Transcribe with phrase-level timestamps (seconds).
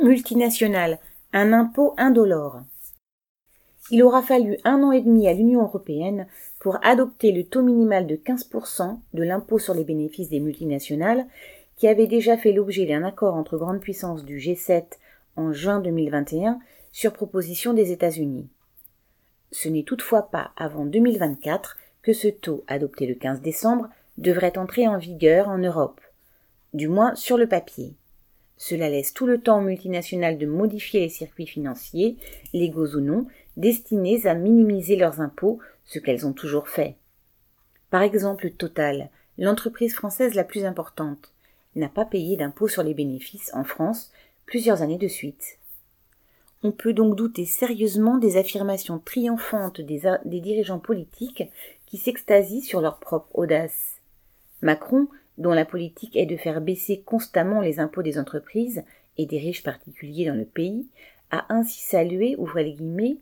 [0.00, 1.00] Multinationales,
[1.32, 2.60] un impôt indolore.
[3.90, 6.28] Il aura fallu un an et demi à l'Union européenne
[6.60, 11.26] pour adopter le taux minimal de 15% de l'impôt sur les bénéfices des multinationales,
[11.76, 14.84] qui avait déjà fait l'objet d'un accord entre grandes puissances du G7
[15.34, 16.60] en juin 2021
[16.92, 18.48] sur proposition des États-Unis.
[19.50, 24.86] Ce n'est toutefois pas avant 2024 que ce taux, adopté le 15 décembre, devrait entrer
[24.86, 26.00] en vigueur en Europe,
[26.72, 27.94] du moins sur le papier.
[28.58, 32.16] Cela laisse tout le temps aux multinationales de modifier les circuits financiers,
[32.52, 33.26] légaux ou non,
[33.56, 36.96] destinés à minimiser leurs impôts, ce qu'elles ont toujours fait.
[37.90, 39.08] Par exemple, Total,
[39.38, 41.32] l'entreprise française la plus importante,
[41.76, 44.12] n'a pas payé d'impôt sur les bénéfices en France
[44.46, 45.58] plusieurs années de suite.
[46.64, 51.44] On peut donc douter sérieusement des affirmations triomphantes des, des dirigeants politiques
[51.86, 54.00] qui s'extasient sur leur propre audace.
[54.60, 55.06] Macron
[55.38, 58.82] dont la politique est de faire baisser constamment les impôts des entreprises
[59.16, 60.86] et des riches particuliers dans le pays,
[61.30, 63.16] a ainsi salué, ouvrez les guillemets,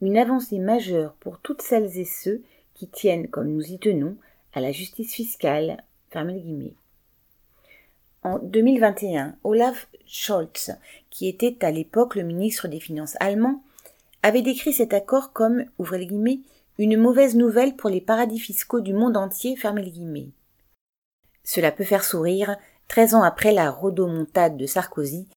[0.00, 2.42] une avancée majeure pour toutes celles et ceux
[2.74, 4.16] qui tiennent, comme nous y tenons,
[4.52, 6.74] à la justice fiscale, fermez les guillemets.
[8.22, 10.76] En 2021, Olaf Scholz,
[11.10, 13.62] qui était à l'époque le ministre des Finances allemand,
[14.22, 16.40] avait décrit cet accord comme, ouvrez les guillemets,
[16.78, 20.30] une mauvaise nouvelle pour les paradis fiscaux du monde entier, fermez les guillemets.
[21.44, 22.56] Cela peut faire sourire,
[22.88, 25.28] treize ans après la rodomontade de Sarkozy,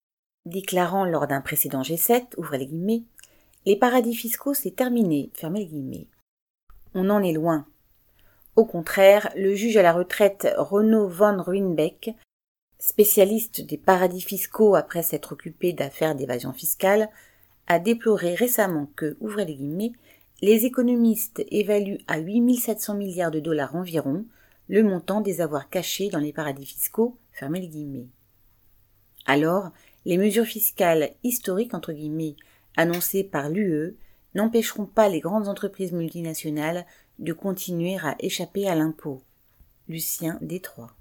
[0.46, 3.04] déclarant lors d'un précédent G7, ouvrez les guillemets,
[3.66, 6.08] les paradis fiscaux c'est terminé, fermez les guillemets.
[6.94, 7.66] On en est loin.
[8.56, 12.12] Au contraire, le juge à la retraite Renaud von Ruinbeck,
[12.80, 17.10] spécialiste des paradis fiscaux après s'être occupé d'affaires d'évasion fiscale,
[17.68, 19.94] a déploré récemment que, ouvrez les guillemets,
[20.42, 24.26] les économistes évaluent à 8700 milliards de dollars environ
[24.68, 28.08] le montant des avoirs cachés dans les paradis fiscaux, fermez les guillemets.
[29.26, 29.72] Alors,
[30.06, 32.36] les mesures fiscales historiques entre guillemets
[32.78, 33.96] annoncées par l'UE
[34.36, 36.86] n'empêcheront pas les grandes entreprises multinationales
[37.20, 39.22] de continuer à échapper à l'impôt.
[39.88, 40.92] Lucien Détroit.